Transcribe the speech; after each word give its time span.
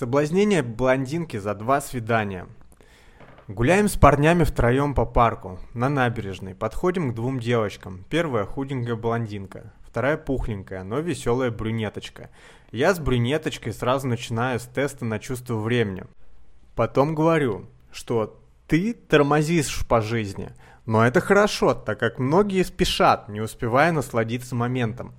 Соблазнение 0.00 0.62
блондинки 0.62 1.36
за 1.36 1.54
два 1.54 1.82
свидания. 1.82 2.46
Гуляем 3.48 3.86
с 3.86 3.98
парнями 3.98 4.44
втроем 4.44 4.94
по 4.94 5.04
парку, 5.04 5.60
на 5.74 5.90
набережной. 5.90 6.54
Подходим 6.54 7.10
к 7.10 7.14
двум 7.14 7.38
девочкам. 7.38 8.06
Первая 8.08 8.46
худенькая 8.46 8.96
блондинка, 8.96 9.74
вторая 9.82 10.16
пухленькая, 10.16 10.84
но 10.84 11.00
веселая 11.00 11.50
брюнеточка. 11.50 12.30
Я 12.72 12.94
с 12.94 12.98
брюнеточкой 12.98 13.74
сразу 13.74 14.08
начинаю 14.08 14.58
с 14.58 14.62
теста 14.62 15.04
на 15.04 15.18
чувство 15.18 15.56
времени. 15.56 16.04
Потом 16.74 17.14
говорю, 17.14 17.66
что 17.92 18.40
ты 18.68 18.94
тормозишь 18.94 19.86
по 19.86 20.00
жизни. 20.00 20.48
Но 20.86 21.06
это 21.06 21.20
хорошо, 21.20 21.74
так 21.74 22.00
как 22.00 22.18
многие 22.18 22.64
спешат, 22.64 23.28
не 23.28 23.42
успевая 23.42 23.92
насладиться 23.92 24.54
моментом. 24.54 25.12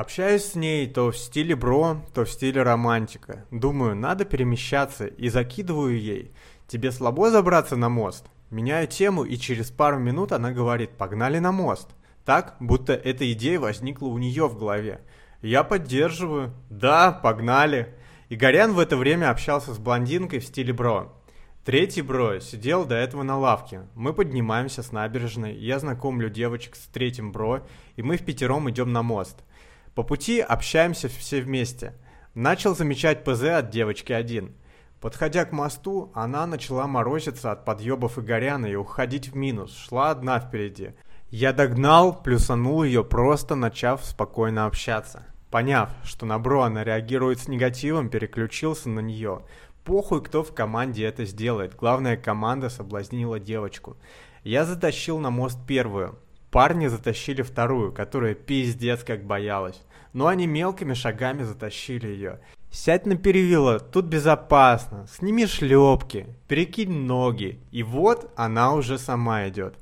Общаюсь 0.00 0.44
с 0.44 0.54
ней 0.54 0.86
то 0.86 1.10
в 1.10 1.18
стиле 1.18 1.54
бро, 1.54 2.00
то 2.14 2.24
в 2.24 2.30
стиле 2.30 2.62
романтика. 2.62 3.44
Думаю, 3.50 3.94
надо 3.94 4.24
перемещаться 4.24 5.06
и 5.06 5.28
закидываю 5.28 6.00
ей. 6.00 6.32
Тебе 6.66 6.90
слабо 6.90 7.30
забраться 7.30 7.76
на 7.76 7.90
мост? 7.90 8.24
Меняю 8.48 8.88
тему 8.88 9.24
и 9.24 9.36
через 9.36 9.70
пару 9.70 9.98
минут 9.98 10.32
она 10.32 10.52
говорит, 10.52 10.96
погнали 10.96 11.38
на 11.38 11.52
мост. 11.52 11.90
Так, 12.24 12.56
будто 12.60 12.94
эта 12.94 13.30
идея 13.32 13.60
возникла 13.60 14.06
у 14.06 14.16
нее 14.16 14.48
в 14.48 14.56
голове. 14.56 15.02
Я 15.42 15.64
поддерживаю. 15.64 16.54
Да, 16.70 17.12
погнали. 17.12 17.94
Игорян 18.30 18.72
в 18.72 18.78
это 18.78 18.96
время 18.96 19.28
общался 19.28 19.74
с 19.74 19.78
блондинкой 19.78 20.38
в 20.38 20.46
стиле 20.46 20.72
бро. 20.72 21.12
Третий 21.62 22.00
бро 22.00 22.40
сидел 22.40 22.86
до 22.86 22.94
этого 22.94 23.22
на 23.22 23.36
лавке. 23.36 23.82
Мы 23.94 24.14
поднимаемся 24.14 24.82
с 24.82 24.92
набережной, 24.92 25.54
я 25.56 25.78
знакомлю 25.78 26.30
девочек 26.30 26.74
с 26.76 26.86
третьим 26.86 27.32
бро, 27.32 27.66
и 27.96 28.02
мы 28.02 28.16
в 28.16 28.24
пятером 28.24 28.70
идем 28.70 28.94
на 28.94 29.02
мост. 29.02 29.36
По 29.94 30.02
пути 30.02 30.40
общаемся 30.40 31.08
все 31.08 31.40
вместе. 31.40 31.94
Начал 32.34 32.76
замечать 32.76 33.24
ПЗ 33.24 33.44
от 33.44 33.70
девочки 33.70 34.12
один. 34.12 34.54
Подходя 35.00 35.44
к 35.44 35.52
мосту, 35.52 36.12
она 36.14 36.46
начала 36.46 36.86
морозиться 36.86 37.50
от 37.52 37.64
подъебов 37.64 38.18
Игоряна 38.18 38.66
и 38.66 38.74
уходить 38.74 39.28
в 39.28 39.36
минус. 39.36 39.74
Шла 39.74 40.10
одна 40.10 40.38
впереди. 40.38 40.92
Я 41.30 41.52
догнал, 41.52 42.22
плюсанул 42.22 42.82
ее, 42.82 43.02
просто 43.02 43.54
начав 43.54 44.04
спокойно 44.04 44.66
общаться. 44.66 45.26
Поняв, 45.50 45.90
что 46.04 46.26
на 46.26 46.38
бро 46.38 46.62
она 46.62 46.84
реагирует 46.84 47.40
с 47.40 47.48
негативом, 47.48 48.08
переключился 48.08 48.88
на 48.88 49.00
нее. 49.00 49.42
Похуй, 49.84 50.22
кто 50.22 50.44
в 50.44 50.54
команде 50.54 51.04
это 51.04 51.24
сделает. 51.24 51.74
Главное, 51.74 52.16
команда 52.16 52.68
соблазнила 52.68 53.40
девочку. 53.40 53.96
Я 54.44 54.64
затащил 54.64 55.18
на 55.18 55.30
мост 55.30 55.58
первую. 55.66 56.18
Парни 56.50 56.88
затащили 56.88 57.42
вторую, 57.42 57.92
которая 57.92 58.34
пиздец 58.34 59.04
как 59.04 59.24
боялась. 59.24 59.80
Но 60.12 60.26
они 60.26 60.46
мелкими 60.46 60.94
шагами 60.94 61.44
затащили 61.44 62.08
ее. 62.08 62.40
Сядь 62.72 63.06
на 63.06 63.16
перила, 63.16 63.78
тут 63.78 64.06
безопасно. 64.06 65.06
Сними 65.06 65.46
шлепки, 65.46 66.26
перекинь 66.48 66.92
ноги. 67.06 67.60
И 67.70 67.82
вот 67.82 68.32
она 68.36 68.74
уже 68.74 68.98
сама 68.98 69.48
идет. 69.48 69.76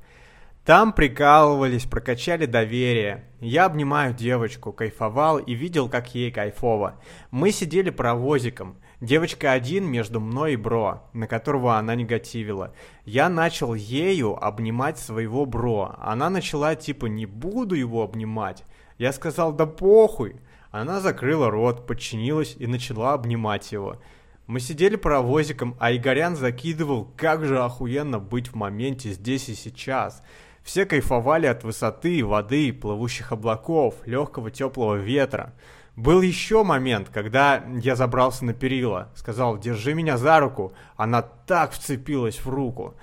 Там 0.65 0.93
прикалывались, 0.93 1.85
прокачали 1.85 2.45
доверие. 2.45 3.25
Я 3.39 3.65
обнимаю 3.65 4.13
девочку, 4.13 4.71
кайфовал 4.71 5.39
и 5.39 5.53
видел, 5.53 5.89
как 5.89 6.13
ей 6.13 6.31
кайфово. 6.31 6.99
Мы 7.31 7.51
сидели 7.51 7.89
паровозиком. 7.89 8.77
Девочка 9.01 9.53
один 9.53 9.85
между 9.85 10.19
мной 10.19 10.53
и 10.53 10.57
бро, 10.57 11.09
на 11.13 11.25
которого 11.25 11.77
она 11.77 11.95
негативила. 11.95 12.75
Я 13.05 13.29
начал 13.29 13.73
ею 13.73 14.35
обнимать 14.35 14.99
своего 14.99 15.45
бро. 15.45 15.95
Она 15.99 16.29
начала 16.29 16.75
типа 16.75 17.05
«не 17.05 17.25
буду 17.25 17.75
его 17.75 18.03
обнимать». 18.03 18.63
Я 18.97 19.13
сказал 19.13 19.53
«да 19.53 19.65
похуй». 19.65 20.35
Она 20.71 20.99
закрыла 20.99 21.49
рот, 21.49 21.87
подчинилась 21.87 22.55
и 22.59 22.67
начала 22.67 23.13
обнимать 23.13 23.71
его. 23.71 23.99
Мы 24.45 24.59
сидели 24.59 24.95
паровозиком, 24.95 25.75
а 25.79 25.95
Игорян 25.95 26.35
закидывал, 26.35 27.05
как 27.15 27.45
же 27.45 27.59
охуенно 27.59 28.19
быть 28.19 28.49
в 28.49 28.55
моменте 28.55 29.11
здесь 29.11 29.47
и 29.47 29.55
сейчас. 29.55 30.21
Все 30.69 30.85
кайфовали 30.85 31.47
от 31.47 31.63
высоты, 31.63 32.23
воды, 32.23 32.71
плывущих 32.71 33.31
облаков, 33.31 33.95
легкого 34.05 34.51
теплого 34.51 34.97
ветра. 34.97 35.55
Был 35.95 36.21
еще 36.21 36.63
момент, 36.63 37.09
когда 37.11 37.63
я 37.81 37.95
забрался 37.95 38.45
на 38.45 38.53
перила. 38.53 39.09
Сказал, 39.15 39.57
держи 39.57 39.95
меня 39.95 40.19
за 40.19 40.39
руку. 40.39 40.73
Она 40.95 41.23
так 41.23 41.71
вцепилась 41.71 42.45
в 42.45 42.47
руку. 42.47 42.93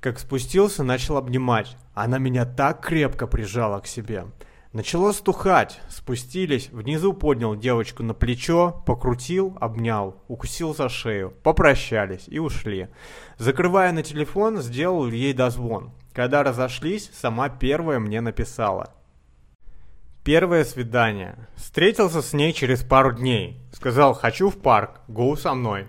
Как 0.00 0.18
спустился, 0.18 0.82
начал 0.82 1.18
обнимать. 1.18 1.76
Она 1.92 2.16
меня 2.16 2.46
так 2.46 2.80
крепко 2.80 3.26
прижала 3.26 3.80
к 3.80 3.86
себе. 3.86 4.24
Начало 4.72 5.12
стухать. 5.12 5.82
Спустились. 5.90 6.70
Внизу 6.70 7.12
поднял 7.12 7.54
девочку 7.56 8.02
на 8.02 8.14
плечо, 8.14 8.82
покрутил, 8.86 9.54
обнял, 9.60 10.16
укусил 10.28 10.74
за 10.74 10.88
шею. 10.88 11.34
Попрощались 11.42 12.24
и 12.26 12.38
ушли. 12.38 12.88
Закрывая 13.36 13.92
на 13.92 14.02
телефон, 14.02 14.62
сделал 14.62 15.06
ей 15.10 15.34
дозвон. 15.34 15.92
Когда 16.14 16.44
разошлись, 16.44 17.10
сама 17.12 17.48
первая 17.48 17.98
мне 17.98 18.20
написала. 18.20 18.94
Первое 20.22 20.64
свидание. 20.64 21.48
Встретился 21.56 22.22
с 22.22 22.32
ней 22.32 22.52
через 22.52 22.84
пару 22.84 23.12
дней. 23.12 23.60
Сказал, 23.72 24.14
хочу 24.14 24.48
в 24.48 24.56
парк, 24.56 25.00
гоу 25.08 25.36
со 25.36 25.54
мной. 25.54 25.88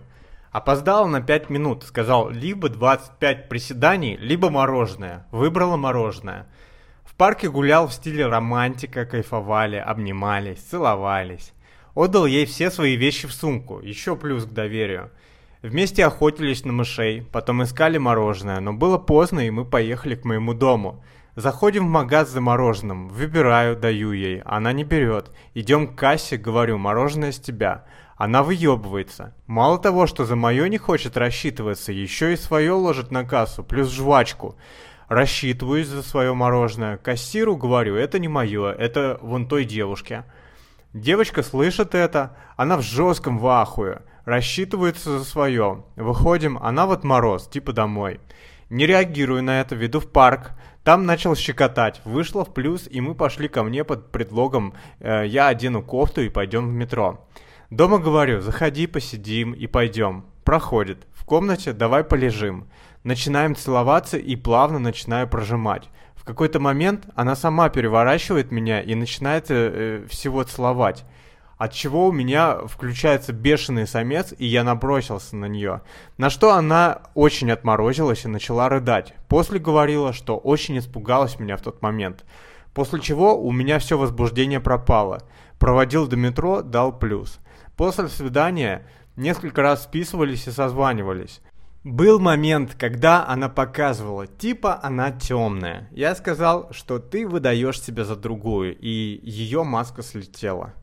Опоздала 0.52 1.06
на 1.06 1.22
5 1.22 1.52
минут. 1.52 1.84
Сказал, 1.84 2.32
либо 2.32 2.70
25 2.70 3.50
приседаний, 3.50 4.18
либо 4.18 4.50
мороженое. 4.50 5.28
Выбрала 5.32 5.78
мороженое. 5.78 6.48
В 7.04 7.14
парке 7.14 7.48
гулял 7.48 7.88
в 7.88 7.94
стиле 7.94 8.26
романтика, 8.26 9.06
кайфовали, 9.06 9.78
обнимались, 9.78 10.60
целовались. 10.60 11.54
Отдал 11.94 12.26
ей 12.26 12.46
все 12.46 12.72
свои 12.72 12.96
вещи 12.96 13.28
в 13.28 13.32
сумку, 13.32 13.80
еще 13.80 14.16
плюс 14.16 14.46
к 14.46 14.50
доверию. 14.50 15.12
Вместе 15.66 16.06
охотились 16.06 16.64
на 16.64 16.74
мышей, 16.74 17.24
потом 17.24 17.64
искали 17.64 17.98
мороженое, 17.98 18.60
но 18.60 18.72
было 18.72 19.00
поздно, 19.00 19.48
и 19.48 19.50
мы 19.50 19.66
поехали 19.66 20.14
к 20.14 20.24
моему 20.24 20.54
дому. 20.54 21.04
Заходим 21.36 21.88
в 21.88 21.90
магаз 21.90 22.30
за 22.30 22.40
мороженым, 22.40 23.10
выбираю, 23.10 23.76
даю 23.76 24.12
ей, 24.12 24.42
она 24.46 24.74
не 24.74 24.84
берет. 24.84 25.32
Идем 25.56 25.88
к 25.88 25.98
кассе, 25.98 26.38
говорю, 26.38 26.78
мороженое 26.78 27.32
с 27.32 27.40
тебя. 27.40 27.86
Она 28.16 28.44
выебывается. 28.44 29.34
Мало 29.48 29.80
того, 29.80 30.06
что 30.06 30.24
за 30.24 30.36
мое 30.36 30.68
не 30.70 30.78
хочет 30.78 31.18
рассчитываться, 31.18 31.92
еще 31.92 32.34
и 32.34 32.38
свое 32.38 32.74
ложит 32.74 33.10
на 33.10 33.24
кассу, 33.24 33.64
плюс 33.64 33.92
жвачку. 33.92 34.56
Рассчитываюсь 35.08 35.88
за 35.88 36.04
свое 36.04 36.36
мороженое. 36.36 36.98
Кассиру 36.98 37.56
говорю, 37.56 37.96
это 37.96 38.20
не 38.20 38.28
мое, 38.28 38.72
это 38.72 39.18
вон 39.20 39.48
той 39.48 39.66
девушке. 39.66 40.26
Девочка 40.96 41.44
слышит 41.44 41.94
это, 41.94 42.38
она 42.56 42.78
в 42.78 42.82
жестком 42.82 43.38
вахуе. 43.38 44.04
Рассчитывается 44.24 45.20
за 45.20 45.26
свое. 45.26 45.84
Выходим, 45.98 46.58
она 46.58 46.86
вот 46.86 47.04
мороз, 47.04 47.50
типа 47.50 47.74
домой. 47.74 48.22
Не 48.70 48.86
реагирую 48.86 49.44
на 49.44 49.60
это, 49.60 49.76
веду 49.76 50.00
в 50.00 50.10
парк. 50.10 50.54
Там 50.86 51.06
начал 51.06 51.36
щекотать, 51.36 52.00
вышло 52.06 52.46
в 52.46 52.54
плюс, 52.54 52.88
и 52.90 53.02
мы 53.02 53.14
пошли 53.14 53.50
ко 53.50 53.64
мне 53.64 53.84
под 53.84 54.10
предлогом 54.14 54.74
э, 55.02 55.26
«я 55.28 55.50
одену 55.50 55.84
кофту 55.84 56.22
и 56.22 56.30
пойдем 56.30 56.70
в 56.70 56.72
метро». 56.72 57.28
Дома 57.70 57.98
говорю 57.98 58.40
«заходи, 58.40 58.88
посидим 58.88 59.52
и 59.52 59.68
пойдем». 59.68 60.24
Проходит. 60.46 61.08
В 61.12 61.26
комнате 61.26 61.74
«давай 61.74 62.06
полежим». 62.06 62.70
Начинаем 63.04 63.54
целоваться 63.54 64.18
и 64.18 64.38
плавно 64.38 64.80
начинаю 64.80 65.28
прожимать. 65.28 65.90
Какой-то 66.26 66.60
момент 66.60 67.08
она 67.16 67.36
сама 67.36 67.70
переворачивает 67.70 68.52
меня 68.52 68.82
и 68.82 68.96
начинает 68.96 69.46
э, 69.50 70.06
всего 70.10 70.44
целовать 70.44 71.06
от 71.58 71.72
чего 71.72 72.08
у 72.08 72.12
меня 72.12 72.58
включается 72.68 73.32
бешеный 73.32 73.88
самец, 73.88 74.34
и 74.38 74.46
я 74.46 74.64
набросился 74.64 75.36
на 75.36 75.46
нее. 75.46 75.82
На 76.18 76.30
что 76.30 76.54
она 76.54 77.04
очень 77.14 77.52
отморозилась 77.52 78.26
и 78.26 78.30
начала 78.30 78.68
рыдать. 78.68 79.14
После 79.30 79.60
говорила, 79.60 80.12
что 80.12 80.38
очень 80.38 80.78
испугалась 80.78 81.40
меня 81.40 81.56
в 81.56 81.62
тот 81.62 81.82
момент. 81.82 82.26
После 82.74 83.00
чего 83.00 83.42
у 83.42 83.52
меня 83.52 83.80
все 83.80 83.98
возбуждение 83.98 84.60
пропало. 84.60 85.24
Проводил 85.58 86.08
до 86.08 86.18
метро, 86.18 86.62
дал 86.62 86.98
плюс. 86.98 87.40
После 87.78 88.10
свидания 88.10 88.86
несколько 89.16 89.62
раз 89.62 89.84
списывались 89.84 90.48
и 90.48 90.52
созванивались. 90.52 91.40
Был 91.86 92.20
момент, 92.20 92.74
когда 92.74 93.28
она 93.28 93.48
показывала, 93.48 94.26
типа 94.26 94.80
она 94.82 95.12
темная. 95.12 95.88
Я 95.92 96.16
сказал, 96.16 96.70
что 96.72 96.98
ты 96.98 97.28
выдаешь 97.28 97.80
себя 97.80 98.06
за 98.06 98.16
другую, 98.16 98.76
и 98.76 99.20
ее 99.22 99.64
маска 99.64 100.02
слетела. 100.02 100.74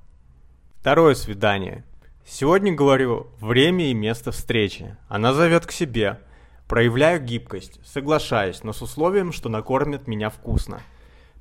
Второе 0.78 1.16
свидание. 1.16 1.84
Сегодня 2.25 2.72
говорю 2.72 3.26
время 3.40 3.90
и 3.90 3.94
место 3.94 4.31
встречи. 4.31 4.96
Она 5.08 5.34
зовет 5.34 5.66
к 5.66 5.72
себе. 5.72 6.20
Проявляю 6.69 7.20
гибкость, 7.20 7.81
соглашаюсь, 7.84 8.62
но 8.62 8.72
с 8.72 8.81
условием, 8.81 9.32
что 9.32 9.49
накормит 9.49 10.06
меня 10.06 10.31
вкусно. 10.31 10.82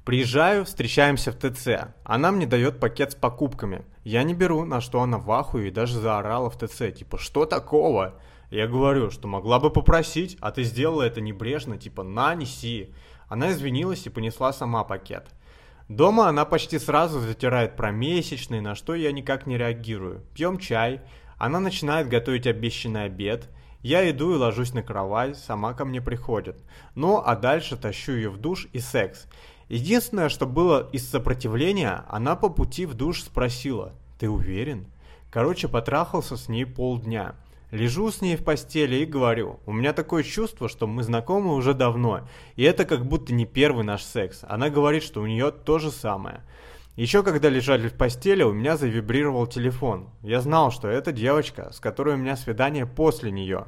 Приезжаю, 0.03 0.65
встречаемся 0.65 1.31
в 1.31 1.35
ТЦ. 1.35 1.93
Она 2.03 2.31
мне 2.31 2.47
дает 2.47 2.79
пакет 2.79 3.11
с 3.11 3.15
покупками. 3.15 3.85
Я 4.03 4.23
не 4.23 4.33
беру, 4.33 4.65
на 4.65 4.81
что 4.81 5.03
она 5.03 5.19
в 5.19 5.31
ахуе 5.31 5.67
и 5.67 5.71
даже 5.71 5.99
заорала 5.99 6.49
в 6.49 6.57
ТЦ. 6.57 6.91
Типа, 6.97 7.19
что 7.19 7.45
такого? 7.45 8.15
Я 8.51 8.67
говорю, 8.67 9.09
что 9.11 9.29
могла 9.29 9.59
бы 9.59 9.69
попросить, 9.69 10.37
а 10.41 10.51
ты 10.51 10.63
сделала 10.63 11.03
это 11.03 11.21
небрежно, 11.21 11.77
типа, 11.77 12.03
на, 12.03 12.35
неси. 12.35 12.93
Она 13.29 13.53
извинилась 13.53 14.05
и 14.05 14.09
понесла 14.09 14.51
сама 14.51 14.83
пакет. 14.83 15.29
Дома 15.87 16.27
она 16.27 16.43
почти 16.43 16.77
сразу 16.77 17.21
затирает 17.21 17.77
про 17.77 17.91
месячные, 17.91 18.59
на 18.59 18.75
что 18.75 18.93
я 18.93 19.13
никак 19.13 19.47
не 19.47 19.57
реагирую. 19.57 20.25
Пьем 20.35 20.57
чай. 20.57 20.99
Она 21.37 21.61
начинает 21.61 22.09
готовить 22.09 22.45
обещанный 22.45 23.05
обед. 23.05 23.49
Я 23.81 24.09
иду 24.11 24.33
и 24.33 24.37
ложусь 24.37 24.73
на 24.73 24.83
кровать, 24.83 25.37
сама 25.37 25.73
ко 25.73 25.85
мне 25.85 26.01
приходит. 26.01 26.61
Ну, 26.93 27.23
а 27.25 27.37
дальше 27.37 27.77
тащу 27.77 28.11
ее 28.11 28.29
в 28.29 28.37
душ 28.37 28.67
и 28.73 28.79
секс. 28.79 29.27
Единственное, 29.69 30.27
что 30.27 30.45
было 30.45 30.89
из 30.91 31.09
сопротивления, 31.09 32.03
она 32.09 32.35
по 32.35 32.49
пути 32.49 32.85
в 32.85 32.95
душ 32.95 33.23
спросила, 33.23 33.93
«Ты 34.19 34.29
уверен?» 34.29 34.87
Короче, 35.31 35.69
потрахался 35.69 36.35
с 36.35 36.49
ней 36.49 36.65
полдня. 36.65 37.35
Лежу 37.71 38.11
с 38.11 38.21
ней 38.21 38.35
в 38.35 38.43
постели 38.43 38.97
и 38.97 39.05
говорю, 39.05 39.61
у 39.65 39.71
меня 39.71 39.93
такое 39.93 40.23
чувство, 40.23 40.67
что 40.67 40.87
мы 40.87 41.03
знакомы 41.03 41.55
уже 41.55 41.73
давно, 41.73 42.27
и 42.57 42.63
это 42.63 42.83
как 42.83 43.05
будто 43.05 43.33
не 43.33 43.45
первый 43.45 43.85
наш 43.85 44.03
секс. 44.03 44.41
Она 44.47 44.69
говорит, 44.69 45.03
что 45.03 45.21
у 45.21 45.25
нее 45.25 45.51
то 45.51 45.79
же 45.79 45.89
самое. 45.89 46.41
Еще 46.97 47.23
когда 47.23 47.47
лежали 47.47 47.87
в 47.87 47.93
постели, 47.93 48.43
у 48.43 48.51
меня 48.51 48.75
завибрировал 48.75 49.47
телефон. 49.47 50.09
Я 50.21 50.41
знал, 50.41 50.71
что 50.71 50.89
это 50.89 51.13
девочка, 51.13 51.71
с 51.71 51.79
которой 51.79 52.15
у 52.15 52.17
меня 52.17 52.35
свидание 52.35 52.85
после 52.85 53.31
нее. 53.31 53.67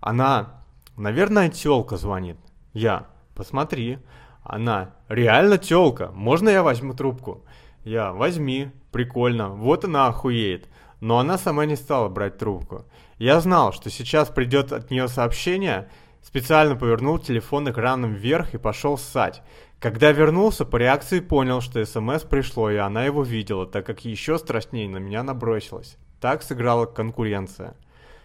Она, 0.00 0.62
наверное, 0.98 1.48
тёлка 1.48 1.96
звонит. 1.96 2.36
Я, 2.74 3.06
посмотри. 3.34 3.98
Она, 4.42 4.94
реально 5.08 5.56
тёлка, 5.56 6.10
можно 6.12 6.50
я 6.50 6.62
возьму 6.62 6.92
трубку? 6.92 7.44
Я, 7.84 8.12
возьми, 8.12 8.70
прикольно, 8.92 9.48
вот 9.48 9.86
она 9.86 10.06
охуеет. 10.06 10.68
Но 11.00 11.18
она 11.18 11.38
сама 11.38 11.64
не 11.64 11.76
стала 11.76 12.08
брать 12.08 12.36
трубку. 12.36 12.84
Я 13.18 13.40
знал, 13.40 13.72
что 13.72 13.90
сейчас 13.90 14.28
придет 14.28 14.72
от 14.72 14.90
нее 14.90 15.08
сообщение, 15.08 15.90
специально 16.22 16.76
повернул 16.76 17.18
телефон 17.18 17.68
экраном 17.68 18.14
вверх 18.14 18.54
и 18.54 18.58
пошел 18.58 18.96
ссать. 18.96 19.42
Когда 19.80 20.12
вернулся, 20.12 20.64
по 20.64 20.76
реакции 20.76 21.20
понял, 21.20 21.60
что 21.60 21.84
СМС 21.84 22.22
пришло, 22.22 22.70
и 22.70 22.76
она 22.76 23.04
его 23.04 23.22
видела, 23.22 23.66
так 23.66 23.86
как 23.86 24.04
еще 24.04 24.38
страшнее 24.38 24.88
на 24.88 24.98
меня 24.98 25.22
набросилась. 25.24 25.96
Так 26.20 26.42
сыграла 26.42 26.86
конкуренция. 26.86 27.76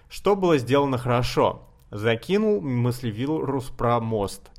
Что 0.10 0.36
было 0.36 0.57
сделано 0.57 0.98
хорошо? 0.98 1.68
Закинул 1.89 2.62
мыслевирус 2.62 3.66
про 3.66 4.00
мост. 4.00 4.51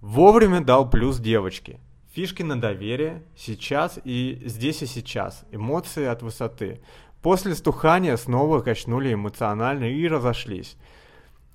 Вовремя 0.00 0.60
дал 0.60 0.88
плюс 0.88 1.18
девочке. 1.18 1.80
Фишки 2.12 2.42
на 2.42 2.60
доверие, 2.60 3.22
сейчас 3.36 3.98
и 4.04 4.40
здесь 4.46 4.82
и 4.82 4.86
сейчас, 4.86 5.44
эмоции 5.50 6.06
от 6.06 6.22
высоты. 6.22 6.80
После 7.26 7.56
стухания 7.56 8.16
снова 8.16 8.60
качнули 8.60 9.12
эмоционально 9.12 9.90
и 9.90 10.06
разошлись. 10.06 10.76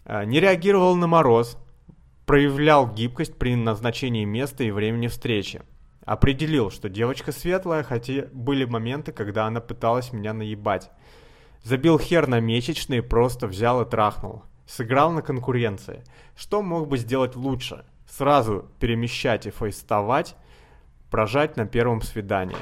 А, 0.03 0.25
не 0.25 0.41
реагировал 0.41 0.97
на 0.97 1.07
мороз, 1.07 1.57
проявлял 2.25 2.91
гибкость 2.91 3.37
при 3.37 3.55
назначении 3.55 4.25
места 4.25 4.65
и 4.65 4.71
времени 4.71 5.07
встречи. 5.07 5.61
Определил, 6.03 6.71
что 6.71 6.89
девочка 6.89 7.31
светлая, 7.31 7.83
хотя 7.83 8.25
были 8.33 8.65
моменты, 8.65 9.13
когда 9.13 9.45
она 9.45 9.61
пыталась 9.61 10.11
меня 10.11 10.33
наебать. 10.33 10.91
Забил 11.63 11.97
хер 11.97 12.27
на 12.27 12.41
месячные, 12.41 13.01
просто 13.01 13.47
взял 13.47 13.81
и 13.81 13.89
трахнул. 13.89 14.43
Сыграл 14.67 15.13
на 15.13 15.21
конкуренции. 15.21 16.03
Что 16.35 16.61
мог 16.61 16.89
бы 16.89 16.97
сделать 16.97 17.37
лучше? 17.37 17.85
Сразу 18.09 18.65
перемещать 18.81 19.47
и 19.47 19.51
фейстовать, 19.51 20.35
прожать 21.09 21.55
на 21.55 21.65
первом 21.65 22.01
свидании. 22.01 22.57